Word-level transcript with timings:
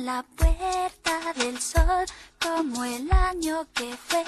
en 0.00 0.06
la 0.06 0.24
puerta 0.36 1.32
del 1.36 1.60
sol 1.60 2.06
como 2.40 2.84
el 2.84 3.10
año 3.12 3.66
que 3.74 3.94
fue. 3.96 4.24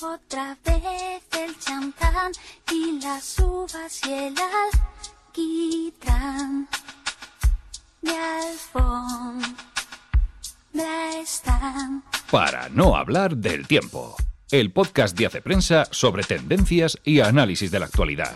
Otra 0.00 0.56
vez 0.64 1.22
el 1.38 1.58
champán 1.58 2.32
y 2.70 3.00
las 3.00 3.38
uvas 3.38 4.00
y 4.06 4.12
el 4.12 4.34
alquitrán 5.32 6.68
de 8.02 8.16
alfombra 8.16 9.56
están. 11.20 12.04
Para 12.30 12.68
no 12.68 12.96
hablar 12.96 13.36
del 13.36 13.66
tiempo. 13.66 14.14
El 14.50 14.70
podcast 14.72 15.16
de 15.18 15.26
Hace 15.26 15.42
Prensa 15.42 15.88
sobre 15.90 16.22
tendencias 16.22 16.98
y 17.02 17.20
análisis 17.20 17.70
de 17.70 17.80
la 17.80 17.86
actualidad. 17.86 18.34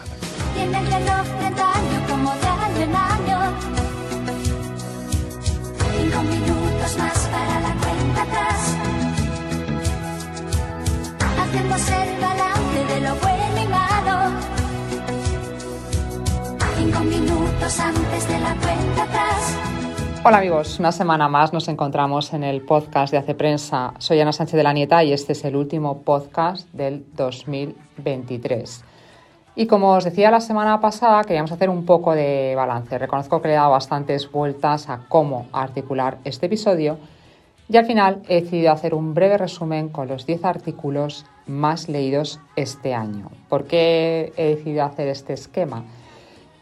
Hola 20.22 20.38
amigos, 20.38 20.78
una 20.78 20.92
semana 20.92 21.28
más 21.28 21.52
nos 21.52 21.68
encontramos 21.68 22.32
en 22.34 22.44
el 22.44 22.62
podcast 22.62 23.10
de 23.10 23.18
Hace 23.18 23.34
Prensa. 23.34 23.94
Soy 23.98 24.20
Ana 24.20 24.32
Sánchez 24.32 24.56
de 24.56 24.62
la 24.62 24.72
Nieta 24.72 25.02
y 25.02 25.12
este 25.12 25.32
es 25.32 25.44
el 25.44 25.56
último 25.56 26.02
podcast 26.02 26.68
del 26.72 27.06
2023. 27.14 28.84
Y 29.56 29.66
como 29.66 29.94
os 29.94 30.04
decía 30.04 30.30
la 30.30 30.40
semana 30.40 30.80
pasada, 30.80 31.24
queríamos 31.24 31.52
hacer 31.52 31.68
un 31.68 31.84
poco 31.84 32.14
de 32.14 32.54
balance. 32.54 32.96
Reconozco 32.98 33.42
que 33.42 33.48
le 33.48 33.54
he 33.54 33.56
dado 33.56 33.70
bastantes 33.70 34.30
vueltas 34.30 34.88
a 34.88 35.00
cómo 35.08 35.46
articular 35.52 36.18
este 36.24 36.46
episodio 36.46 36.98
y 37.68 37.76
al 37.76 37.86
final 37.86 38.22
he 38.28 38.42
decidido 38.42 38.72
hacer 38.72 38.94
un 38.94 39.14
breve 39.14 39.38
resumen 39.38 39.88
con 39.88 40.08
los 40.08 40.26
10 40.26 40.44
artículos 40.44 41.24
más 41.46 41.88
leídos 41.88 42.40
este 42.56 42.94
año. 42.94 43.30
¿Por 43.48 43.64
qué 43.64 44.32
he 44.36 44.56
decidido 44.56 44.84
hacer 44.84 45.08
este 45.08 45.34
esquema? 45.34 45.84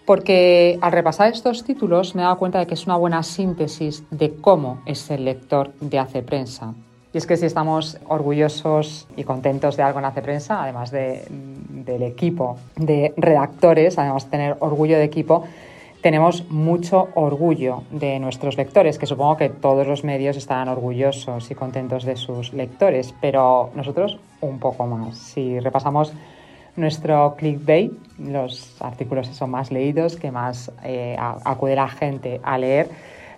Porque 0.04 0.78
al 0.80 0.92
repasar 0.92 1.30
estos 1.32 1.64
títulos 1.64 2.14
me 2.14 2.22
he 2.22 2.24
dado 2.24 2.38
cuenta 2.38 2.58
de 2.58 2.66
que 2.66 2.74
es 2.74 2.86
una 2.86 2.96
buena 2.96 3.22
síntesis 3.22 4.04
de 4.10 4.36
cómo 4.36 4.80
es 4.86 5.10
el 5.10 5.24
lector 5.24 5.72
de 5.80 5.98
Hace 5.98 6.22
Prensa. 6.22 6.74
Y 7.12 7.18
es 7.18 7.26
que 7.26 7.36
si 7.36 7.46
estamos 7.46 7.98
orgullosos 8.06 9.08
y 9.16 9.24
contentos 9.24 9.76
de 9.76 9.82
algo 9.82 9.98
en 9.98 10.04
Hace 10.04 10.20
Prensa, 10.20 10.62
además 10.62 10.90
de, 10.90 11.22
del 11.30 12.02
equipo 12.02 12.58
de 12.76 13.14
redactores, 13.16 13.98
además 13.98 14.24
de 14.24 14.30
tener 14.30 14.56
orgullo 14.60 14.98
de 14.98 15.04
equipo, 15.04 15.44
tenemos 16.02 16.48
mucho 16.50 17.08
orgullo 17.14 17.82
de 17.90 18.18
nuestros 18.20 18.56
lectores, 18.56 18.98
que 18.98 19.06
supongo 19.06 19.36
que 19.36 19.48
todos 19.48 19.86
los 19.86 20.04
medios 20.04 20.36
estarán 20.36 20.68
orgullosos 20.68 21.50
y 21.50 21.54
contentos 21.54 22.04
de 22.04 22.16
sus 22.16 22.52
lectores, 22.52 23.14
pero 23.20 23.70
nosotros 23.74 24.18
un 24.40 24.58
poco 24.58 24.86
más. 24.86 25.18
Si 25.18 25.58
repasamos 25.58 26.12
nuestro 26.76 27.34
clickbait, 27.36 27.92
los 28.18 28.80
artículos 28.80 29.26
son 29.28 29.50
más 29.50 29.72
leídos, 29.72 30.16
que 30.16 30.30
más 30.30 30.70
eh, 30.84 31.16
acude 31.18 31.74
la 31.74 31.88
gente 31.88 32.40
a 32.44 32.58
leer, 32.58 32.88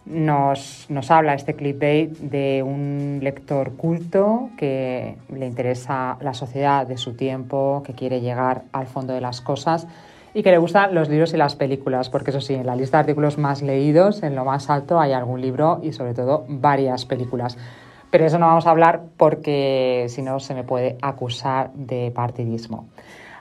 nos, 0.07 0.87
nos, 0.89 1.11
habla 1.11 1.35
este 1.35 1.55
clickbait 1.55 2.11
de 2.19 2.63
un 2.63 3.21
lector 3.23 3.73
culto 3.77 4.51
que 4.57 5.17
le 5.33 5.47
interesa 5.47 6.17
la 6.21 6.35
sociedad 6.35 6.87
de 6.87 6.97
su 6.97 7.15
tiempo, 7.15 7.83
que 7.85 7.95
quiere 7.95 8.21
llegar 8.21 8.63
al 8.73 8.87
fondo 8.87 9.13
de 9.13 9.21
las 9.21 9.41
cosas 9.41 9.87
y 10.35 10.43
que 10.43 10.51
le 10.51 10.59
gustan 10.59 10.95
los 10.95 11.09
libros 11.09 11.35
y 11.35 11.37
las 11.37 11.57
películas, 11.57 12.09
porque 12.09 12.31
eso 12.31 12.41
sí, 12.41 12.55
en 12.55 12.67
la 12.67 12.77
lista 12.77 12.99
de 12.99 13.01
artículos 13.01 13.39
más 13.39 13.63
leídos, 13.63 14.23
en 14.23 14.37
lo 14.37 14.45
más 14.45 14.71
alto, 14.71 15.01
hay 15.01 15.13
algún 15.13 15.41
libro 15.41 15.81
y 15.83 15.93
sobre 15.93 16.15
todo 16.15 16.45
varias 16.49 17.05
películas. 17.05 17.59
Pero 18.11 18.27
eso 18.27 18.39
no 18.39 18.47
vamos 18.47 18.67
a 18.67 18.71
hablar 18.71 19.03
porque 19.17 20.07
si 20.09 20.23
no 20.23 20.41
se 20.41 20.55
me 20.55 20.65
puede 20.65 20.99
acusar 21.01 21.73
de 21.75 22.11
partidismo. 22.11 22.89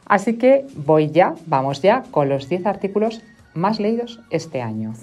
Así 0.05 0.37
que 0.37 0.65
voy 0.75 1.09
ya, 1.11 1.35
vamos 1.45 1.81
ya, 1.81 2.03
con 2.11 2.29
los 2.29 2.49
10 2.49 2.65
artículos 2.65 3.21
más 3.53 3.79
leídos 3.79 4.19
este 4.29 4.61
año. 4.61 4.93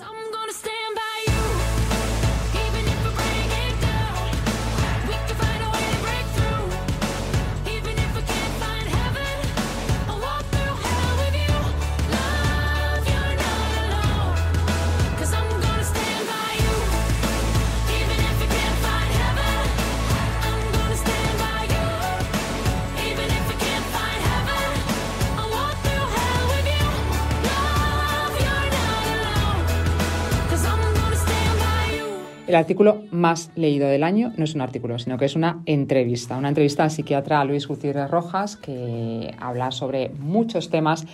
Artículo 32.57 33.03
más 33.11 33.51
leído 33.57 33.89
del 33.89 34.03
año 34.03 34.33
no 34.37 34.45
es 34.45 34.55
un 34.55 34.61
artículo, 34.61 34.99
sino 34.99 35.19
que 35.19 35.25
es 35.25 35.37
una 35.37 35.63
entrevista. 35.67 36.37
Una 36.37 36.49
entrevista 36.49 36.85
al 36.85 36.91
psiquiatra 36.91 37.45
Luis 37.45 37.67
Gutiérrez 37.67 38.11
Rojas 38.11 38.57
que 38.57 39.35
habla 39.39 39.71
sobre 39.71 40.11
muchos 40.19 40.71
temas, 40.71 41.07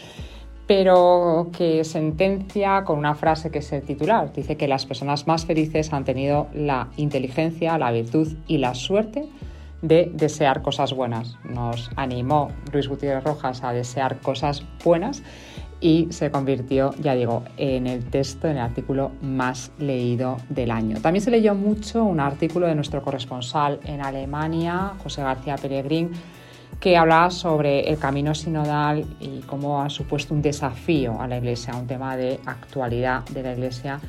pero 0.66 1.50
que 1.56 1.84
sentencia 1.84 2.84
con 2.84 2.98
una 2.98 3.14
frase 3.14 3.50
que 3.50 3.58
es 3.58 3.72
el 3.72 3.82
titular. 3.82 4.32
Dice 4.32 4.56
que 4.56 4.68
las 4.68 4.86
personas 4.86 5.26
más 5.26 5.44
felices 5.44 5.92
han 5.92 6.04
tenido 6.04 6.48
la 6.54 6.88
inteligencia, 6.96 7.76
la 7.78 7.90
virtud 7.90 8.28
y 8.46 8.58
la 8.58 8.74
suerte 8.74 9.26
de 9.82 10.10
desear 10.14 10.62
cosas 10.62 10.94
buenas. 10.94 11.36
Nos 11.44 11.90
animó 11.96 12.50
Luis 12.72 12.88
Gutiérrez 12.88 13.24
Rojas 13.24 13.64
a 13.64 13.72
desear 13.72 14.20
cosas 14.20 14.64
buenas 14.84 15.22
y 15.82 16.06
se 16.10 16.30
convirtió, 16.30 16.94
ya 17.00 17.14
digo, 17.14 17.42
en 17.56 17.88
el 17.88 18.04
texto, 18.04 18.46
en 18.46 18.56
el 18.56 18.62
artículo 18.62 19.10
más 19.20 19.72
leído 19.78 20.36
del 20.48 20.70
año. 20.70 21.00
También 21.00 21.24
se 21.24 21.32
leyó 21.32 21.56
mucho 21.56 22.04
un 22.04 22.20
artículo 22.20 22.68
de 22.68 22.76
nuestro 22.76 23.02
corresponsal 23.02 23.80
en 23.84 24.00
Alemania, 24.00 24.92
José 25.02 25.22
García 25.22 25.56
Peregrín, 25.56 26.12
que 26.78 26.96
hablaba 26.96 27.30
sobre 27.30 27.90
el 27.90 27.98
camino 27.98 28.32
sinodal 28.32 29.04
y 29.20 29.40
cómo 29.40 29.82
ha 29.82 29.90
supuesto 29.90 30.32
un 30.34 30.40
desafío 30.40 31.20
a 31.20 31.26
la 31.26 31.38
Iglesia, 31.38 31.74
un 31.74 31.88
tema 31.88 32.16
de 32.16 32.38
actualidad 32.46 33.24
de 33.30 33.42
la 33.42 33.52
Iglesia 33.52 34.00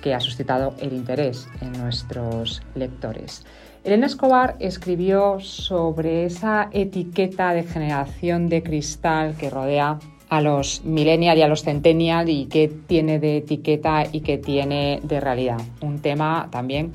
que 0.00 0.14
ha 0.14 0.20
suscitado 0.20 0.74
el 0.80 0.92
interés 0.92 1.48
en 1.60 1.72
nuestros 1.80 2.62
lectores. 2.74 3.44
Elena 3.84 4.06
Escobar 4.06 4.56
escribió 4.58 5.38
sobre 5.40 6.24
esa 6.24 6.68
etiqueta 6.72 7.52
de 7.52 7.62
generación 7.62 8.48
de 8.48 8.62
cristal 8.62 9.36
que 9.36 9.50
rodea 9.50 9.98
a 10.32 10.40
los 10.40 10.82
millennials 10.82 11.38
y 11.38 11.42
a 11.42 11.46
los 11.46 11.62
centennials 11.62 12.30
y 12.30 12.46
qué 12.46 12.72
tiene 12.86 13.18
de 13.18 13.36
etiqueta 13.36 14.04
y 14.10 14.20
qué 14.20 14.38
tiene 14.38 14.98
de 15.02 15.20
realidad. 15.20 15.60
Un 15.82 16.00
tema 16.00 16.48
también 16.50 16.90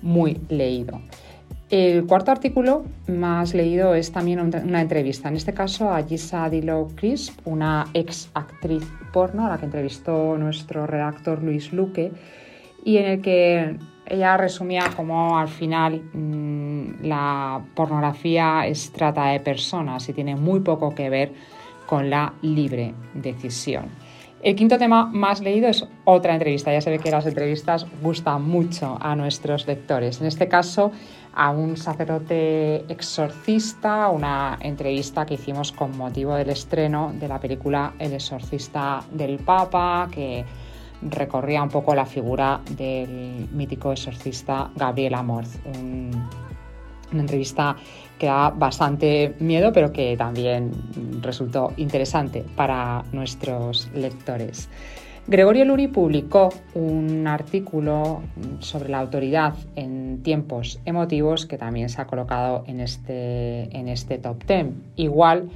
muy 0.00 0.40
leído. 0.48 1.00
El 1.70 2.06
cuarto 2.06 2.30
artículo 2.30 2.84
más 3.08 3.52
leído 3.52 3.96
es 3.96 4.12
también 4.12 4.38
una 4.38 4.80
entrevista, 4.80 5.28
en 5.28 5.34
este 5.34 5.52
caso 5.52 5.90
a 5.90 6.04
Gisa 6.04 6.48
Dilo 6.48 6.86
Crisp, 6.94 7.40
una 7.46 7.88
ex 7.94 8.30
actriz 8.34 8.84
porno 9.12 9.46
a 9.46 9.48
la 9.48 9.58
que 9.58 9.64
entrevistó 9.64 10.38
nuestro 10.38 10.86
redactor 10.86 11.42
Luis 11.42 11.72
Luque 11.72 12.12
y 12.84 12.98
en 12.98 13.06
el 13.06 13.20
que 13.20 13.76
ella 14.06 14.36
resumía 14.36 14.84
cómo 14.96 15.36
al 15.36 15.48
final 15.48 16.00
mmm, 16.12 17.02
la 17.02 17.60
pornografía 17.74 18.68
es 18.68 18.92
trata 18.92 19.30
de 19.30 19.40
personas 19.40 20.08
y 20.08 20.12
tiene 20.12 20.36
muy 20.36 20.60
poco 20.60 20.94
que 20.94 21.10
ver 21.10 21.57
con 21.88 22.10
la 22.10 22.34
libre 22.42 22.94
decisión. 23.14 23.86
El 24.42 24.54
quinto 24.54 24.78
tema 24.78 25.06
más 25.06 25.40
leído 25.40 25.68
es 25.68 25.84
otra 26.04 26.34
entrevista. 26.34 26.72
Ya 26.72 26.80
se 26.80 26.90
ve 26.90 27.00
que 27.00 27.10
las 27.10 27.26
entrevistas 27.26 27.86
gustan 28.02 28.44
mucho 28.44 28.96
a 29.00 29.16
nuestros 29.16 29.66
lectores. 29.66 30.20
En 30.20 30.28
este 30.28 30.46
caso, 30.46 30.92
a 31.34 31.50
un 31.50 31.76
sacerdote 31.76 32.84
exorcista, 32.92 34.08
una 34.10 34.58
entrevista 34.60 35.26
que 35.26 35.34
hicimos 35.34 35.72
con 35.72 35.96
motivo 35.96 36.34
del 36.34 36.50
estreno 36.50 37.12
de 37.18 37.26
la 37.26 37.40
película 37.40 37.94
El 37.98 38.12
exorcista 38.12 39.02
del 39.10 39.38
Papa, 39.38 40.08
que 40.12 40.44
recorría 41.02 41.62
un 41.62 41.70
poco 41.70 41.94
la 41.94 42.06
figura 42.06 42.60
del 42.70 43.48
mítico 43.52 43.92
exorcista 43.92 44.70
Gabriel 44.76 45.14
Amorth, 45.14 45.66
un 45.66 46.10
una 47.12 47.22
entrevista 47.22 47.76
que 48.18 48.26
da 48.26 48.50
bastante 48.50 49.34
miedo, 49.38 49.72
pero 49.72 49.92
que 49.92 50.16
también 50.16 50.72
resultó 51.22 51.72
interesante 51.76 52.44
para 52.56 53.04
nuestros 53.12 53.88
lectores. 53.94 54.68
Gregorio 55.26 55.66
Luri 55.66 55.88
publicó 55.88 56.48
un 56.74 57.26
artículo 57.26 58.22
sobre 58.60 58.88
la 58.88 58.98
autoridad 58.98 59.54
en 59.76 60.22
tiempos 60.22 60.80
emotivos 60.86 61.44
que 61.44 61.58
también 61.58 61.90
se 61.90 62.00
ha 62.00 62.06
colocado 62.06 62.64
en 62.66 62.80
este, 62.80 63.64
en 63.76 63.88
este 63.88 64.16
top 64.16 64.42
10. 64.46 64.68
Igual 64.96 65.50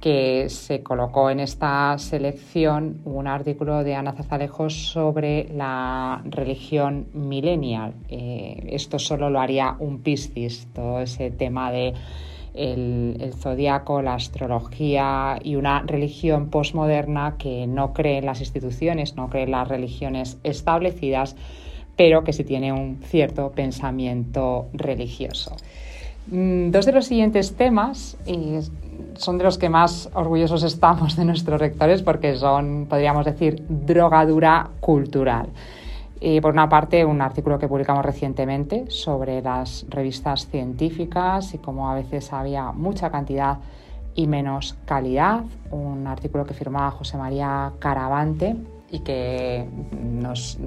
que 0.00 0.48
se 0.48 0.82
colocó 0.82 1.30
en 1.30 1.40
esta 1.40 1.96
selección 1.98 3.00
un 3.04 3.26
artículo 3.26 3.82
de 3.82 3.94
Ana 3.94 4.12
Zazalejos 4.12 4.90
sobre 4.90 5.48
la 5.54 6.22
religión 6.24 7.06
millennial. 7.12 7.94
Eh, 8.08 8.68
esto 8.70 8.98
solo 8.98 9.30
lo 9.30 9.40
haría 9.40 9.76
un 9.78 10.00
Piscis, 10.02 10.68
todo 10.74 11.00
ese 11.00 11.30
tema 11.30 11.70
de 11.70 11.94
el, 12.56 13.32
zodiaco, 13.38 14.02
la 14.02 14.14
astrología 14.14 15.38
y 15.42 15.56
una 15.56 15.82
religión 15.82 16.48
posmoderna 16.50 17.36
que 17.38 17.66
no 17.66 17.92
cree 17.92 18.18
en 18.18 18.26
las 18.26 18.40
instituciones, 18.40 19.14
no 19.14 19.28
cree 19.28 19.44
en 19.44 19.52
las 19.52 19.68
religiones 19.68 20.38
establecidas, 20.42 21.36
pero 21.96 22.24
que 22.24 22.32
sí 22.32 22.44
tiene 22.44 22.72
un 22.72 23.02
cierto 23.02 23.52
pensamiento 23.52 24.68
religioso. 24.72 25.56
Mm, 26.28 26.70
dos 26.70 26.86
de 26.86 26.92
los 26.92 27.06
siguientes 27.06 27.54
temas 27.56 28.16
son 29.16 29.38
de 29.38 29.44
los 29.44 29.58
que 29.58 29.68
más 29.68 30.10
orgullosos 30.12 30.62
estamos 30.62 31.16
de 31.16 31.24
nuestros 31.24 31.60
rectores 31.60 32.02
porque 32.02 32.36
son, 32.36 32.86
podríamos 32.88 33.24
decir, 33.24 33.64
drogadura 33.68 34.70
cultural. 34.80 35.48
Y 36.20 36.40
por 36.40 36.52
una 36.52 36.68
parte, 36.68 37.04
un 37.04 37.20
artículo 37.20 37.58
que 37.58 37.68
publicamos 37.68 38.04
recientemente 38.04 38.90
sobre 38.90 39.42
las 39.42 39.84
revistas 39.88 40.48
científicas 40.48 41.54
y 41.54 41.58
cómo 41.58 41.90
a 41.90 41.94
veces 41.94 42.32
había 42.32 42.72
mucha 42.72 43.10
cantidad 43.10 43.58
y 44.14 44.26
menos 44.26 44.76
calidad. 44.86 45.44
Un 45.70 46.06
artículo 46.06 46.46
que 46.46 46.54
firmaba 46.54 46.90
José 46.90 47.18
María 47.18 47.72
Caravante 47.78 48.56
y 48.90 49.00
que 49.00 49.66
nos, 50.00 50.58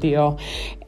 dio 0.00 0.36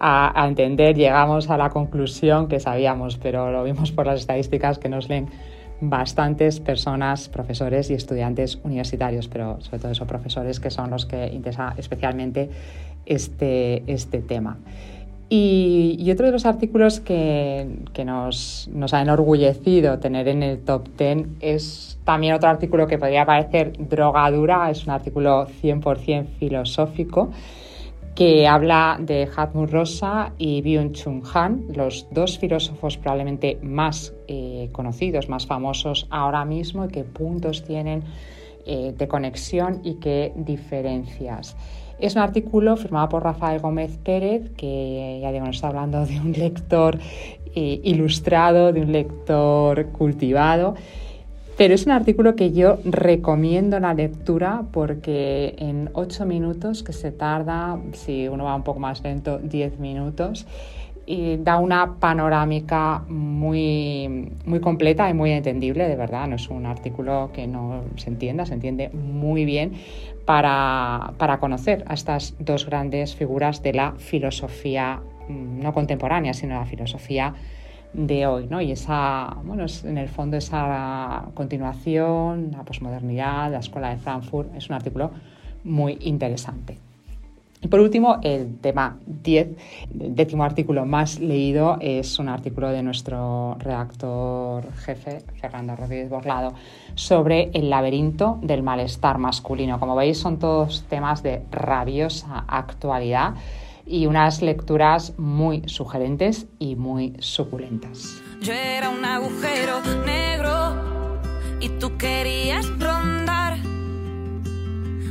a, 0.00 0.46
entender, 0.48 0.96
llegamos 0.96 1.50
a 1.50 1.56
la 1.56 1.70
conclusión 1.70 2.48
que 2.48 2.60
sabíamos, 2.60 3.18
pero 3.18 3.50
lo 3.50 3.64
vimos 3.64 3.92
por 3.92 4.06
las 4.06 4.20
estadísticas 4.20 4.78
que 4.78 4.88
nos 4.88 5.08
leen 5.08 5.28
bastantes 5.80 6.60
personas, 6.60 7.28
profesores 7.28 7.90
y 7.90 7.94
estudiantes 7.94 8.60
universitarios, 8.62 9.28
pero 9.28 9.60
sobre 9.60 9.78
todo 9.80 9.92
esos 9.92 10.06
profesores 10.06 10.60
que 10.60 10.70
son 10.70 10.90
los 10.90 11.06
que 11.06 11.26
interesan 11.26 11.74
especialmente 11.76 12.50
este, 13.04 13.82
este 13.92 14.22
tema. 14.22 14.58
Y, 15.34 16.10
otro 16.10 16.26
de 16.26 16.32
los 16.32 16.44
artículos 16.44 17.00
que, 17.00 17.66
nos, 18.04 18.68
ha 18.92 19.00
enorgullecido 19.00 19.98
tener 19.98 20.28
en 20.28 20.42
el 20.42 20.58
top 20.58 20.88
10 20.98 21.26
es 21.40 21.98
también 22.04 22.34
otro 22.34 22.50
artículo 22.50 22.86
que 22.86 22.98
podría 22.98 23.24
parecer 23.24 23.72
drogadura, 23.78 24.70
es 24.70 24.84
un 24.84 24.90
artículo 24.90 25.46
100% 25.46 26.26
filosófico 26.38 27.30
que 28.14 28.46
habla 28.46 28.98
de 29.00 29.26
Hatmur 29.34 29.70
Rosa 29.70 30.34
y 30.36 30.60
Byung-Chun 30.60 31.22
Han, 31.32 31.64
los 31.74 32.06
dos 32.10 32.38
filósofos 32.38 32.98
probablemente 32.98 33.58
más 33.62 34.12
eh, 34.28 34.68
conocidos, 34.72 35.30
más 35.30 35.46
famosos 35.46 36.08
ahora 36.10 36.44
mismo 36.44 36.84
y 36.84 36.88
qué 36.88 37.04
puntos 37.04 37.64
tienen 37.64 38.04
eh, 38.66 38.92
de 38.94 39.08
conexión 39.08 39.80
y 39.82 39.94
qué 39.94 40.34
diferencias. 40.36 41.56
Es 42.02 42.16
un 42.16 42.22
artículo 42.22 42.76
firmado 42.76 43.08
por 43.08 43.22
Rafael 43.22 43.60
Gómez 43.60 43.96
Pérez, 43.96 44.50
que 44.56 45.20
ya 45.22 45.30
digo, 45.30 45.46
nos 45.46 45.54
está 45.54 45.68
hablando 45.68 46.04
de 46.04 46.18
un 46.18 46.32
lector 46.32 46.98
eh, 47.54 47.80
ilustrado, 47.84 48.72
de 48.72 48.80
un 48.80 48.90
lector 48.90 49.86
cultivado. 49.92 50.74
Pero 51.56 51.74
es 51.74 51.86
un 51.86 51.92
artículo 51.92 52.34
que 52.34 52.50
yo 52.50 52.78
recomiendo 52.84 53.78
la 53.78 53.94
lectura 53.94 54.64
porque 54.72 55.54
en 55.58 55.90
ocho 55.92 56.26
minutos, 56.26 56.82
que 56.82 56.92
se 56.92 57.12
tarda, 57.12 57.78
si 57.92 58.26
uno 58.26 58.42
va 58.42 58.56
un 58.56 58.64
poco 58.64 58.80
más 58.80 59.00
lento, 59.04 59.38
diez 59.38 59.78
minutos, 59.78 60.44
y 61.06 61.36
da 61.38 61.58
una 61.58 61.96
panorámica 61.98 63.04
muy, 63.08 64.30
muy 64.44 64.60
completa 64.60 65.08
y 65.10 65.14
muy 65.14 65.32
entendible, 65.32 65.88
de 65.88 65.96
verdad. 65.96 66.28
No 66.28 66.36
es 66.36 66.48
un 66.48 66.66
artículo 66.66 67.30
que 67.32 67.46
no 67.46 67.84
se 67.96 68.10
entienda, 68.10 68.46
se 68.46 68.54
entiende 68.54 68.88
muy 68.90 69.44
bien 69.44 69.72
para, 70.24 71.14
para 71.18 71.38
conocer 71.38 71.84
a 71.88 71.94
estas 71.94 72.34
dos 72.38 72.66
grandes 72.66 73.16
figuras 73.16 73.62
de 73.62 73.72
la 73.72 73.92
filosofía, 73.92 75.00
mm, 75.28 75.60
no 75.60 75.72
contemporánea, 75.72 76.34
sino 76.34 76.54
la 76.54 76.66
filosofía 76.66 77.34
de 77.92 78.26
hoy, 78.26 78.46
¿no? 78.48 78.60
Y 78.60 78.72
esa, 78.72 79.36
bueno, 79.44 79.66
en 79.84 79.98
el 79.98 80.08
fondo 80.08 80.36
esa 80.36 81.26
continuación, 81.34 82.52
la 82.52 82.64
posmodernidad, 82.64 83.50
la 83.50 83.58
escuela 83.58 83.90
de 83.90 83.96
Frankfurt, 83.96 84.54
es 84.54 84.68
un 84.68 84.76
artículo 84.76 85.10
muy 85.64 85.98
interesante. 86.00 86.78
Y 87.62 87.68
por 87.68 87.78
último, 87.78 88.18
el 88.22 88.58
tema 88.58 88.98
10, 89.06 89.48
el 90.00 90.14
décimo 90.16 90.42
artículo 90.42 90.84
más 90.84 91.20
leído, 91.20 91.78
es 91.80 92.18
un 92.18 92.28
artículo 92.28 92.70
de 92.70 92.82
nuestro 92.82 93.56
redactor 93.60 94.64
jefe, 94.78 95.22
Fernando 95.40 95.76
Rodríguez 95.76 96.10
Borlado, 96.10 96.54
sobre 96.96 97.52
el 97.54 97.70
laberinto 97.70 98.40
del 98.42 98.64
malestar 98.64 99.18
masculino. 99.18 99.78
Como 99.78 99.94
veis, 99.94 100.18
son 100.18 100.40
todos 100.40 100.84
temas 100.88 101.22
de 101.22 101.42
rabiosa 101.52 102.44
actualidad 102.48 103.34
y 103.86 104.06
unas 104.06 104.42
lecturas 104.42 105.16
muy 105.16 105.62
sugerentes 105.66 106.46
y 106.58 106.74
muy 106.74 107.14
suculentas. 107.20 108.20
Yo 108.40 108.52
era 108.52 108.90
un 108.90 109.04
agujero 109.04 109.80
negro 110.04 110.74
y 111.60 111.68
tú 111.78 111.96
querías 111.96 112.68
rondar 112.80 113.21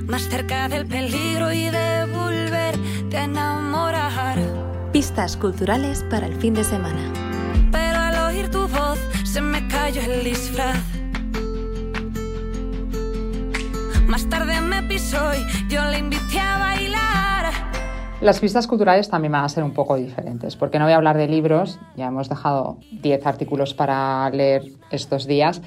más 0.07 0.27
cerca 0.29 0.67
del 0.67 0.85
peligro 0.85 1.51
y 1.51 1.69
de 1.69 2.05
volverte 2.05 3.17
a 3.17 3.23
enamorar. 3.23 4.39
Pistas 4.91 5.37
culturales 5.37 6.03
para 6.09 6.27
el 6.27 6.35
fin 6.35 6.53
de 6.53 6.63
semana. 6.63 7.01
Pero 7.71 7.99
al 7.99 8.33
oír 8.33 8.49
tu 8.49 8.67
voz 8.67 8.99
se 9.23 9.41
me 9.41 9.67
cayó 9.67 10.01
el 10.01 10.23
disfraz. 10.23 10.83
Más 14.05 14.29
tarde 14.29 14.59
me 14.59 14.83
pisó 14.83 15.17
y 15.33 15.73
yo 15.73 15.83
le 15.85 15.99
invité 15.99 16.39
a 16.39 16.57
bailar. 16.59 17.53
Las 18.19 18.39
pistas 18.39 18.67
culturales 18.67 19.09
también 19.09 19.31
van 19.31 19.45
a 19.45 19.49
ser 19.49 19.63
un 19.63 19.71
poco 19.71 19.95
diferentes, 19.95 20.55
porque 20.55 20.77
no 20.77 20.85
voy 20.85 20.93
a 20.93 20.97
hablar 20.97 21.17
de 21.17 21.27
libros, 21.27 21.79
ya 21.95 22.07
hemos 22.07 22.29
dejado 22.29 22.77
10 22.91 23.25
artículos 23.25 23.73
para 23.73 24.29
leer 24.29 24.63
estos 24.91 25.25
días, 25.25 25.61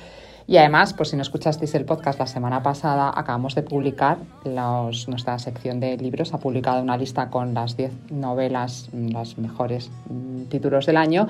y 0.46 0.58
además, 0.58 0.92
por 0.92 1.06
si 1.06 1.16
no 1.16 1.22
escuchasteis 1.22 1.74
el 1.74 1.86
podcast 1.86 2.18
la 2.18 2.26
semana 2.26 2.62
pasada, 2.62 3.10
acabamos 3.14 3.54
de 3.54 3.62
publicar, 3.62 4.18
nuestra 4.44 5.38
sección 5.38 5.80
de 5.80 5.96
libros 5.96 6.34
ha 6.34 6.38
publicado 6.38 6.82
una 6.82 6.98
lista 6.98 7.30
con 7.30 7.54
las 7.54 7.78
10 7.78 8.10
novelas, 8.10 8.90
los 8.92 9.38
mejores 9.38 9.90
mm, 10.10 10.42
títulos 10.50 10.84
del 10.84 10.98
año, 10.98 11.28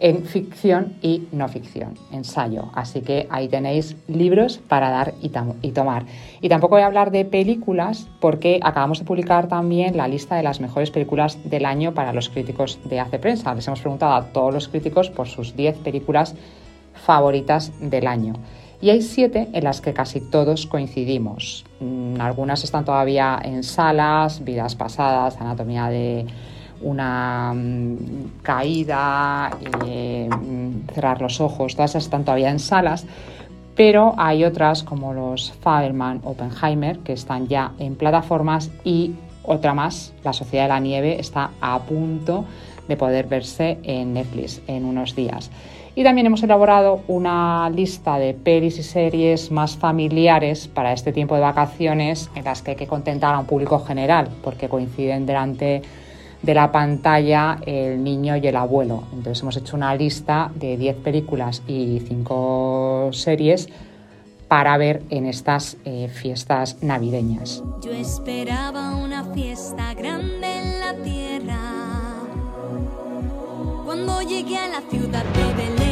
en 0.00 0.24
ficción 0.24 0.94
y 1.00 1.28
no 1.30 1.48
ficción, 1.48 1.94
ensayo. 2.10 2.70
Así 2.74 3.02
que 3.02 3.28
ahí 3.30 3.46
tenéis 3.46 3.96
libros 4.08 4.58
para 4.58 4.90
dar 4.90 5.14
y 5.62 5.70
tomar. 5.70 6.04
Y 6.40 6.48
tampoco 6.48 6.74
voy 6.74 6.82
a 6.82 6.86
hablar 6.86 7.12
de 7.12 7.24
películas 7.24 8.08
porque 8.20 8.58
acabamos 8.64 8.98
de 8.98 9.04
publicar 9.04 9.46
también 9.46 9.96
la 9.96 10.08
lista 10.08 10.34
de 10.34 10.42
las 10.42 10.60
mejores 10.60 10.90
películas 10.90 11.38
del 11.44 11.66
año 11.66 11.94
para 11.94 12.12
los 12.12 12.28
críticos 12.28 12.80
de 12.84 12.98
Hace 12.98 13.20
Prensa. 13.20 13.54
Les 13.54 13.66
hemos 13.68 13.80
preguntado 13.80 14.14
a 14.14 14.24
todos 14.32 14.52
los 14.52 14.66
críticos 14.66 15.08
por 15.08 15.28
sus 15.28 15.54
10 15.54 15.78
películas 15.78 16.34
favoritas 16.96 17.72
del 17.80 18.06
año. 18.06 18.34
Y 18.80 18.90
hay 18.90 19.02
siete 19.02 19.48
en 19.52 19.64
las 19.64 19.80
que 19.80 19.94
casi 19.94 20.20
todos 20.20 20.66
coincidimos. 20.66 21.64
Mm, 21.80 22.20
algunas 22.20 22.62
están 22.64 22.84
todavía 22.84 23.38
en 23.42 23.62
salas, 23.62 24.44
vidas 24.44 24.74
pasadas, 24.74 25.40
anatomía 25.40 25.88
de 25.88 26.26
una 26.82 27.54
mm, 27.54 28.40
caída, 28.42 29.50
eh, 29.86 30.28
mm, 30.28 30.92
cerrar 30.92 31.22
los 31.22 31.40
ojos, 31.40 31.74
todas 31.74 31.94
están 31.94 32.24
todavía 32.24 32.50
en 32.50 32.58
salas, 32.58 33.06
pero 33.74 34.14
hay 34.18 34.44
otras 34.44 34.82
como 34.82 35.14
los 35.14 35.52
Faberman 35.52 36.20
Oppenheimer 36.24 36.98
que 37.00 37.12
están 37.14 37.48
ya 37.48 37.72
en 37.78 37.94
plataformas 37.94 38.70
y 38.84 39.14
otra 39.42 39.74
más, 39.74 40.12
La 40.24 40.32
Sociedad 40.32 40.64
de 40.64 40.68
la 40.68 40.80
Nieve, 40.80 41.20
está 41.20 41.50
a 41.60 41.78
punto 41.80 42.44
de 42.88 42.96
poder 42.96 43.26
verse 43.26 43.78
en 43.82 44.14
Netflix 44.14 44.60
en 44.66 44.84
unos 44.84 45.14
días. 45.14 45.50
Y 45.98 46.04
también 46.04 46.26
hemos 46.26 46.42
elaborado 46.42 47.00
una 47.08 47.70
lista 47.70 48.18
de 48.18 48.34
pelis 48.34 48.78
y 48.78 48.82
series 48.82 49.50
más 49.50 49.78
familiares 49.78 50.68
para 50.68 50.92
este 50.92 51.10
tiempo 51.10 51.36
de 51.36 51.40
vacaciones 51.40 52.30
en 52.34 52.44
las 52.44 52.60
que 52.60 52.72
hay 52.72 52.76
que 52.76 52.86
contentar 52.86 53.34
a 53.34 53.38
un 53.38 53.46
público 53.46 53.78
general, 53.78 54.28
porque 54.44 54.68
coinciden 54.68 55.24
delante 55.24 55.80
de 56.42 56.54
la 56.54 56.70
pantalla 56.70 57.58
el 57.64 58.04
niño 58.04 58.36
y 58.36 58.46
el 58.46 58.56
abuelo. 58.56 59.04
Entonces 59.14 59.40
hemos 59.40 59.56
hecho 59.56 59.74
una 59.74 59.94
lista 59.94 60.50
de 60.54 60.76
10 60.76 60.96
películas 60.96 61.62
y 61.66 62.02
5 62.06 63.08
series 63.12 63.70
para 64.48 64.76
ver 64.76 65.02
en 65.08 65.24
estas 65.24 65.78
eh, 65.86 66.10
fiestas 66.12 66.76
navideñas. 66.82 67.64
Yo 67.80 67.92
esperaba 67.92 68.96
una 68.96 69.24
fiesta 69.32 69.94
grande 69.94 70.58
en 70.58 70.78
la 70.78 70.94
tierra. 71.02 71.86
Cuando 73.86 74.20
llegué 74.20 74.58
a 74.58 74.68
la 74.68 74.80
ciudad 74.82 75.24
de 75.24 75.54
Belén, 75.54 75.85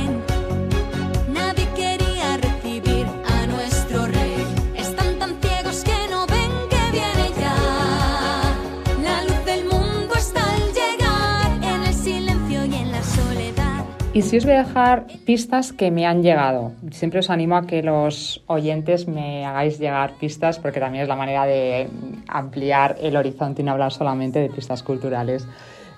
Y 14.15 14.23
si 14.23 14.37
os 14.37 14.45
voy 14.45 14.55
a 14.55 14.59
dejar 14.59 15.07
pistas 15.27 15.73
que 15.73 15.91
me 15.91 16.07
han 16.07 16.23
llegado. 16.23 16.71
Siempre 16.93 17.19
os 17.19 17.31
animo 17.31 17.57
a 17.57 17.67
que 17.67 17.83
los 17.83 18.45
oyentes 18.47 19.09
me 19.09 19.45
hagáis 19.45 19.81
llegar 19.81 20.13
pistas 20.21 20.61
porque 20.61 20.79
también 20.79 21.03
es 21.03 21.09
la 21.09 21.17
manera 21.17 21.47
de 21.47 21.89
ampliar 22.29 22.95
el 23.01 23.17
horizonte 23.17 23.63
y 23.63 23.65
no 23.65 23.73
hablar 23.73 23.93
solamente 23.93 24.39
de 24.39 24.51
pistas 24.51 24.85
culturales 24.85 25.49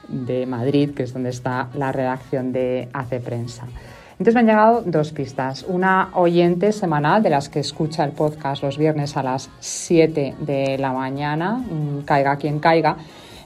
de 0.08 0.46
Madrid, 0.46 0.94
que 0.94 1.02
es 1.02 1.12
donde 1.12 1.28
está 1.28 1.68
la 1.74 1.92
redacción 1.92 2.52
de 2.54 2.88
Hace 2.94 3.20
Prensa. 3.20 3.66
Entonces 4.12 4.32
me 4.32 4.40
han 4.40 4.46
llegado 4.46 4.80
dos 4.80 5.12
pistas. 5.12 5.66
Una 5.68 6.08
oyente 6.14 6.72
semanal 6.72 7.22
de 7.22 7.28
las 7.28 7.50
que 7.50 7.60
escucha 7.60 8.02
el 8.02 8.12
podcast 8.12 8.62
los 8.62 8.78
viernes 8.78 9.14
a 9.18 9.22
las 9.22 9.50
7 9.60 10.36
de 10.40 10.78
la 10.78 10.94
mañana, 10.94 11.62
caiga 12.06 12.36
quien 12.36 12.60
caiga 12.60 12.96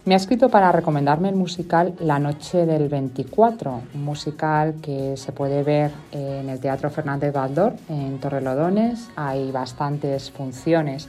me 0.05 0.15
ha 0.15 0.17
escrito 0.17 0.49
para 0.49 0.73
recomendarme 0.73 1.29
el 1.29 1.37
musical 1.37 1.95
La 2.01 2.19
Noche 2.19 2.65
del 2.65 2.89
24, 2.89 3.83
un 3.95 4.05
musical 4.05 4.77
que 4.81 5.17
se 5.17 5.33
puede 5.33 5.63
ver 5.63 5.91
en 6.11 6.49
el 6.49 6.59
Teatro 6.59 6.89
Fernández 6.91 7.35
Baldor 7.35 7.75
en 7.89 8.19
Torrelodones. 8.19 9.09
Hay 9.17 9.51
bastantes 9.53 10.31
funciones 10.31 11.09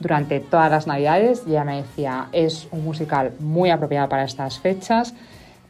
durante 0.00 0.40
todas 0.40 0.70
las 0.70 0.86
Navidades. 0.88 1.46
Ya 1.46 1.62
me 1.62 1.76
decía, 1.76 2.28
es 2.32 2.66
un 2.72 2.84
musical 2.84 3.32
muy 3.38 3.70
apropiado 3.70 4.08
para 4.08 4.24
estas 4.24 4.58
fechas 4.58 5.14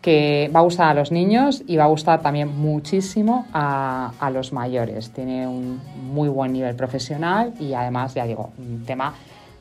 que 0.01 0.51
va 0.55 0.61
a 0.61 0.63
gustar 0.63 0.89
a 0.89 0.95
los 0.95 1.13
niños 1.13 1.63
y 1.67 1.77
va 1.77 1.85
a 1.85 1.89
gustar 1.89 2.23
también 2.23 2.49
muchísimo 2.49 3.47
a, 3.53 4.13
a, 4.19 4.31
los 4.31 4.53
mayores. 4.53 5.11
Tiene 5.11 5.47
un 5.47 5.81
muy 6.13 6.29
buen 6.29 6.53
nivel 6.53 6.77
profesional 6.77 7.53
y 7.61 7.75
además, 7.75 8.15
ya 8.15 8.25
digo, 8.27 8.53
un 8.59 8.85
tema 8.85 9.15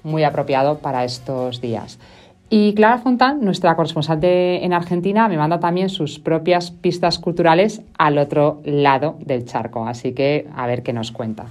muy 0.03 0.23
apropiado 0.23 0.79
para 0.79 1.05
estos 1.05 1.61
días. 1.61 1.97
Y 2.55 2.75
Clara 2.75 2.99
Fontán, 2.99 3.41
nuestra 3.41 3.75
corresponsal 3.75 4.19
en 4.23 4.73
Argentina, 4.73 5.27
me 5.27 5.37
manda 5.37 5.59
también 5.59 5.89
sus 5.89 6.19
propias 6.19 6.69
pistas 6.69 7.17
culturales 7.17 7.81
al 7.97 8.19
otro 8.19 8.61
lado 8.63 9.17
del 9.25 9.43
charco. 9.45 9.87
Así 9.87 10.13
que 10.13 10.47
a 10.55 10.67
ver 10.67 10.83
qué 10.83 10.93
nos 10.93 11.11
cuenta. 11.11 11.47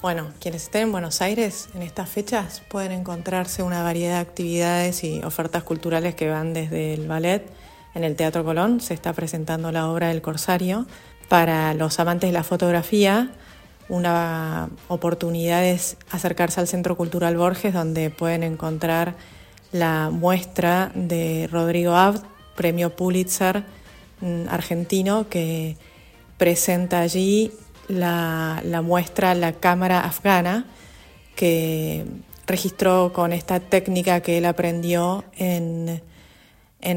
Bueno, 0.00 0.28
quienes 0.40 0.62
estén 0.62 0.84
en 0.84 0.92
Buenos 0.92 1.20
Aires 1.20 1.68
en 1.74 1.82
estas 1.82 2.08
fechas 2.08 2.62
pueden 2.66 2.92
encontrarse 2.92 3.62
una 3.62 3.82
variedad 3.82 4.14
de 4.14 4.20
actividades 4.20 5.04
y 5.04 5.20
ofertas 5.22 5.62
culturales 5.62 6.14
que 6.14 6.30
van 6.30 6.54
desde 6.54 6.94
el 6.94 7.06
ballet. 7.06 7.42
En 7.94 8.04
el 8.04 8.16
Teatro 8.16 8.42
Colón 8.42 8.80
se 8.80 8.94
está 8.94 9.12
presentando 9.12 9.70
la 9.70 9.90
obra 9.90 10.08
del 10.08 10.22
Corsario. 10.22 10.86
Para 11.28 11.74
los 11.74 12.00
amantes 12.00 12.30
de 12.30 12.32
la 12.32 12.42
fotografía, 12.42 13.32
una 13.90 14.70
oportunidad 14.88 15.62
es 15.62 15.98
acercarse 16.10 16.60
al 16.60 16.66
Centro 16.66 16.96
Cultural 16.96 17.36
Borges, 17.36 17.74
donde 17.74 18.08
pueden 18.08 18.44
encontrar 18.44 19.14
la 19.72 20.08
muestra 20.10 20.90
de 20.94 21.50
Rodrigo 21.52 21.94
Abt, 21.94 22.24
premio 22.56 22.96
Pulitzer 22.96 23.62
mm, 24.22 24.48
argentino, 24.48 25.28
que 25.28 25.76
presenta 26.38 27.00
allí 27.00 27.52
la, 27.88 28.62
muestra 28.82 29.34
la 29.34 29.52
cámara 29.52 30.00
afgana 30.00 30.66
que 31.36 32.04
registró 32.46 33.12
con 33.12 33.32
esta 33.32 33.60
técnica 33.60 34.20
que 34.20 34.38
él 34.38 34.44
aprendió 34.44 35.24
en, 35.36 36.02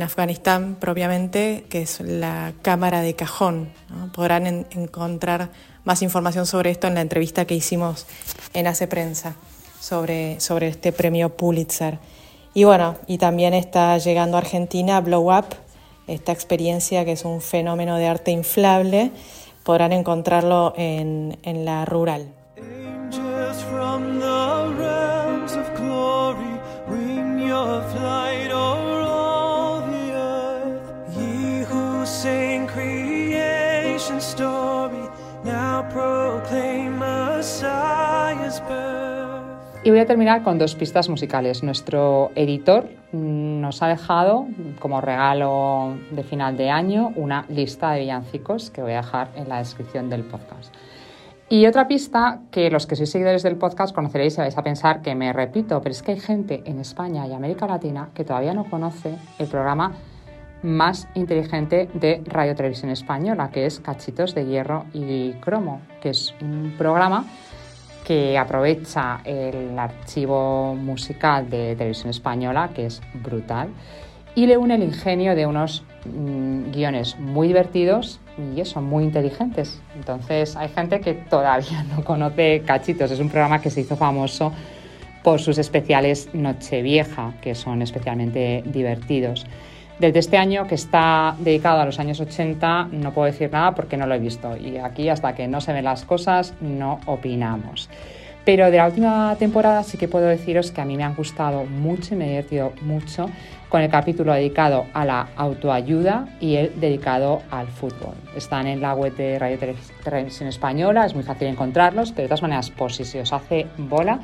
Afganistán 0.02 0.76
propiamente, 0.80 1.66
que 1.70 1.84
es 1.84 2.02
la 2.02 2.54
cámara 2.62 3.02
de 3.02 3.16
cajón. 3.16 3.70
Podrán 4.14 4.68
encontrar 4.72 5.50
más 5.86 6.02
información 6.02 6.46
sobre 6.46 6.72
esto 6.72 6.88
en 6.88 6.96
la 6.96 7.02
entrevista 7.02 7.46
que 7.46 7.56
hicimos 7.56 8.06
en 8.54 8.68
Hace 8.68 8.88
Prensa 8.88 9.36
sobre, 9.80 10.42
sobre 10.42 10.68
este 10.68 10.92
premio 10.92 11.38
Pulitzer. 11.38 12.00
Y 12.54 12.66
bueno, 12.66 12.96
y 13.08 13.18
también 13.18 13.54
está 13.54 13.98
llegando 13.98 14.36
a 14.36 14.42
Argentina 14.42 15.00
Blow 15.00 15.34
Up, 15.34 15.56
esta 16.08 16.34
experiencia 16.34 17.06
que 17.06 17.14
es 17.14 17.24
un 17.24 17.40
fenómeno 17.40 17.96
de 17.98 18.08
arte 18.08 18.32
inflable 18.32 19.12
podrán 19.68 19.92
encontrarlo 19.92 20.74
en, 20.78 21.38
en 21.44 21.66
la 21.66 21.84
rural. 21.84 22.32
Y 39.88 39.90
voy 39.90 40.00
a 40.00 40.06
terminar 40.06 40.44
con 40.44 40.58
dos 40.58 40.76
pistas 40.76 41.08
musicales. 41.08 41.64
Nuestro 41.64 42.32
editor 42.36 42.90
nos 43.14 43.82
ha 43.82 43.88
dejado 43.88 44.46
como 44.80 45.00
regalo 45.00 45.96
de 46.12 46.24
final 46.24 46.58
de 46.58 46.70
año 46.70 47.14
una 47.16 47.46
lista 47.48 47.92
de 47.92 48.02
villancicos 48.02 48.70
que 48.70 48.82
voy 48.82 48.92
a 48.92 48.98
dejar 48.98 49.30
en 49.38 49.48
la 49.48 49.60
descripción 49.60 50.10
del 50.10 50.26
podcast. 50.26 50.76
Y 51.48 51.66
otra 51.68 51.88
pista 51.88 52.42
que 52.52 52.70
los 52.70 52.86
que 52.86 52.98
sois 52.98 53.10
seguidores 53.10 53.44
del 53.44 53.56
podcast 53.56 53.96
conoceréis 53.96 54.38
y 54.38 54.42
vais 54.42 54.58
a 54.58 54.62
pensar 54.62 55.02
que 55.02 55.16
me 55.16 55.32
repito, 55.32 55.80
pero 55.80 55.94
es 55.94 56.04
que 56.04 56.12
hay 56.12 56.20
gente 56.20 56.64
en 56.66 56.80
España 56.82 57.26
y 57.26 57.32
América 57.32 57.66
Latina 57.66 58.10
que 58.14 58.26
todavía 58.26 58.54
no 58.54 58.66
conoce 58.70 59.16
el 59.40 59.48
programa 59.48 59.94
más 60.64 61.08
inteligente 61.14 61.88
de 61.94 62.24
Radio 62.26 62.56
Televisión 62.56 62.92
Española, 62.92 63.52
que 63.52 63.66
es 63.66 63.80
Cachitos 63.80 64.36
de 64.36 64.48
Hierro 64.48 64.84
y 64.92 65.32
Cromo, 65.40 65.80
que 66.02 66.10
es 66.10 66.36
un 66.42 66.76
programa 66.78 67.24
que 68.08 68.38
aprovecha 68.38 69.20
el 69.26 69.78
archivo 69.78 70.74
musical 70.76 71.50
de 71.50 71.76
televisión 71.76 72.10
española, 72.10 72.70
que 72.74 72.86
es 72.86 73.02
brutal, 73.16 73.68
y 74.34 74.46
le 74.46 74.56
une 74.56 74.76
el 74.76 74.84
ingenio 74.84 75.36
de 75.36 75.46
unos 75.46 75.84
mm, 76.06 76.72
guiones 76.72 77.20
muy 77.20 77.50
divertidos 77.50 78.22
y 78.38 78.62
eso, 78.62 78.82
muy 78.82 79.04
inteligentes. 79.04 79.82
Entonces 79.94 80.56
hay 80.56 80.70
gente 80.70 81.02
que 81.02 81.16
todavía 81.16 81.84
no 81.84 82.06
conoce 82.06 82.64
Cachitos, 82.66 83.12
es 83.12 83.20
un 83.20 83.28
programa 83.30 83.60
que 83.60 83.70
se 83.70 83.82
hizo 83.82 83.98
famoso 83.98 84.54
por 85.22 85.42
sus 85.42 85.58
especiales 85.58 86.30
Nochevieja, 86.32 87.34
que 87.42 87.56
son 87.56 87.82
especialmente 87.82 88.64
divertidos. 88.66 89.46
Desde 90.00 90.20
este 90.20 90.38
año, 90.38 90.68
que 90.68 90.76
está 90.76 91.36
dedicado 91.40 91.82
a 91.82 91.86
los 91.86 92.00
años 92.00 92.20
80, 92.20 92.90
no 92.92 93.14
puedo 93.14 93.26
decir 93.26 93.52
nada 93.52 93.74
porque 93.74 93.98
no 93.98 94.06
lo 94.06 94.14
he 94.14 94.20
visto. 94.20 94.56
Y 94.56 94.78
aquí, 94.78 95.10
hasta 95.10 95.34
que 95.34 95.48
no 95.48 95.60
se 95.60 95.74
ven 95.74 95.86
las 95.86 96.06
cosas, 96.06 96.54
no 96.62 97.00
opinamos. 97.08 97.90
Pero 98.46 98.70
de 98.70 98.78
la 98.78 98.86
última 98.86 99.36
temporada 99.40 99.84
sí 99.84 99.98
que 99.98 100.08
puedo 100.08 100.28
deciros 100.28 100.72
que 100.72 100.82
a 100.82 100.86
mí 100.86 100.96
me 100.96 101.04
han 101.04 101.16
gustado 101.16 101.66
mucho 101.66 102.14
y 102.14 102.18
me 102.18 102.26
he 102.26 102.30
divertido 102.30 102.74
mucho 102.82 103.30
con 103.70 103.82
el 103.82 103.90
capítulo 103.90 104.34
dedicado 104.34 104.86
a 104.94 105.04
la 105.04 105.30
autoayuda 105.36 106.30
y 106.40 106.56
el 106.56 106.80
dedicado 106.80 107.42
al 107.52 107.68
fútbol. 107.68 108.14
Están 108.36 108.68
en 108.68 108.80
la 108.80 108.94
web 108.94 109.16
de 109.18 109.38
Radio 109.38 109.58
Televisión 110.04 110.48
Española, 110.48 111.06
es 111.06 111.14
muy 111.14 111.24
fácil 111.24 111.48
encontrarlos, 111.48 112.12
pero 112.12 112.22
de 112.22 112.28
todas 112.30 112.44
maneras, 112.44 112.70
por 112.70 112.94
si 112.94 113.04
se 113.04 113.20
os 113.20 113.34
hace 113.34 113.68
bola, 113.78 114.20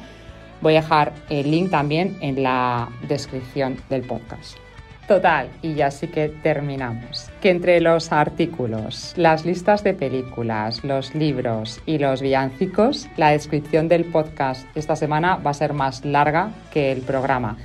voy 0.62 0.75
a 0.77 0.82
dejar 0.82 1.12
el 1.30 1.51
link 1.51 1.72
también 1.72 2.18
en 2.22 2.42
la 2.44 2.88
descripción 3.10 3.75
del 3.89 4.03
podcast. 4.03 4.62
Total, 5.07 5.50
y 5.62 5.74
ya 5.74 5.91
sí 5.91 6.07
que 6.07 6.29
terminamos. 6.29 7.29
Que 7.41 7.50
entre 7.50 7.81
los 7.81 8.13
artículos, 8.13 9.13
las 9.17 9.45
listas 9.45 9.83
de 9.83 9.93
películas, 9.93 10.81
los 10.86 11.13
libros 11.13 11.81
y 11.86 11.98
los 11.98 12.22
villancicos, 12.22 13.10
la 13.17 13.31
descripción 13.31 13.89
del 13.89 14.05
podcast 14.05 14.65
esta 14.75 14.95
semana 14.95 15.36
va 15.36 15.51
a 15.51 15.55
ser 15.55 15.74
más 15.74 16.05
larga 16.05 16.51
que 16.72 16.93
el 16.93 17.01
programa. 17.01 17.57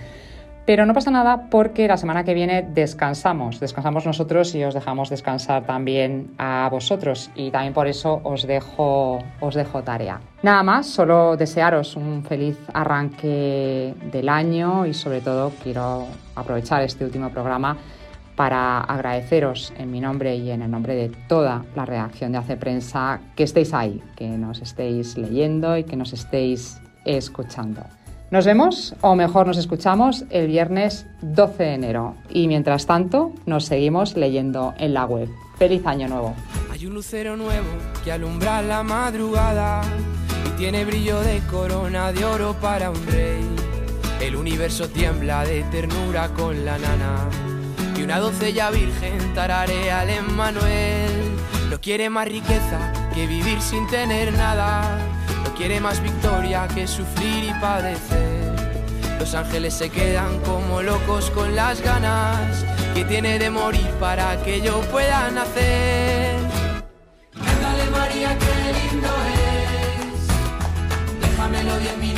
Pero 0.69 0.85
no 0.85 0.93
pasa 0.93 1.11
nada 1.11 1.49
porque 1.49 1.89
la 1.89 1.97
semana 1.97 2.25
que 2.25 2.35
viene 2.35 2.61
descansamos, 2.61 3.59
descansamos 3.59 4.05
nosotros 4.05 4.55
y 4.55 4.63
os 4.65 4.75
dejamos 4.75 5.09
descansar 5.09 5.65
también 5.65 6.35
a 6.37 6.69
vosotros 6.71 7.31
y 7.35 7.51
también 7.51 7.73
por 7.73 7.87
eso 7.87 8.21
os 8.23 8.47
dejo, 8.47 9.19
os 9.41 9.55
dejo 9.55 9.83
tarea. 9.83 10.21
Nada 10.43 10.63
más, 10.63 10.87
solo 10.87 11.39
desearos 11.39 11.97
un 11.97 12.23
feliz 12.23 12.59
arranque 12.75 13.95
del 14.13 14.29
año 14.29 14.85
y 14.85 14.93
sobre 14.93 15.23
todo 15.23 15.53
quiero 15.63 16.07
aprovechar 16.35 16.83
este 16.83 17.03
último 17.03 17.31
programa 17.31 17.79
para 18.37 18.81
agradeceros 18.81 19.73
en 19.79 19.91
mi 19.91 20.01
nombre 20.01 20.37
y 20.37 20.51
en 20.51 20.61
el 20.61 20.71
nombre 20.71 20.95
de 20.95 21.09
toda 21.29 21.65
la 21.77 21.87
redacción 21.87 22.33
de 22.33 22.39
Hace 22.39 22.59
Prensa 22.59 23.21
que 23.37 23.45
estéis 23.45 23.73
ahí, 23.73 24.03
que 24.17 24.29
nos 24.29 24.61
estéis 24.61 25.17
leyendo 25.17 25.79
y 25.79 25.85
que 25.85 25.97
nos 25.97 26.13
estéis 26.13 26.79
escuchando. 27.07 27.81
Nos 28.31 28.45
vemos, 28.45 28.95
o 29.01 29.15
mejor 29.15 29.47
nos 29.47 29.57
escuchamos, 29.57 30.25
el 30.29 30.49
viernes 30.49 31.07
12 31.23 31.63
de 31.63 31.75
enero. 31.75 32.15
Y 32.29 32.47
mientras 32.47 32.85
tanto, 32.85 33.33
nos 33.47 33.65
seguimos 33.65 34.19
leyendo 34.19 34.75
en 34.77 34.93
la 34.93 35.07
web. 35.07 35.31
¡Feliz 35.57 35.87
Año 35.87 36.09
Nuevo! 36.09 36.35
Hay 36.71 36.85
un 36.85 36.93
lucero 36.93 37.39
nuevo 37.39 37.67
que 38.05 38.13
alumbra 38.13 38.61
la 38.61 38.83
madrugada 38.83 39.81
y 40.47 40.59
tiene 40.59 40.85
brillo 40.85 41.21
de 41.21 41.41
corona 41.51 42.13
de 42.13 42.27
oro 42.27 42.55
para 42.61 42.91
un 42.91 43.07
rey. 43.07 43.41
El 44.21 44.37
universo 44.37 44.91
tiembla 44.91 45.45
de 45.45 45.63
ternura 45.71 46.29
con 46.35 46.67
la 46.67 46.77
nana. 46.77 47.31
Y 47.97 48.03
una 48.03 48.19
doncella 48.19 48.71
virgen 48.71 49.35
tararea 49.35 50.01
al 50.01 50.11
Emmanuel. 50.11 51.11
No 51.71 51.81
quiere 51.81 52.11
más 52.11 52.29
riqueza 52.29 52.93
que 53.15 53.27
vivir 53.27 53.59
sin 53.63 53.87
tener 53.87 54.35
nada. 54.35 54.99
Quiere 55.59 55.81
más 55.81 56.01
victoria 56.01 56.69
que 56.73 56.87
sufrir 56.87 57.47
y 57.47 57.61
padecer. 57.61 58.55
Los 59.19 59.35
ángeles 59.35 59.75
se 59.75 59.91
quedan 59.91 60.39
como 60.43 60.83
locos 60.83 61.33
con 61.33 61.57
las 61.57 61.83
ganas 61.83 62.65
que 62.95 63.05
tiene 63.05 63.41
de 63.41 63.51
morir 63.51 63.91
para 63.99 64.41
que 64.45 64.61
yo 64.61 64.81
pueda 64.83 65.29
nacer. 65.33 66.37
Cántale 67.35 67.91
María, 67.91 68.39
qué 68.39 68.89
lindo 68.93 69.09
es. 69.35 71.29
Déjamelo 71.29 71.77
diez 71.81 71.97
minutos. 71.97 72.18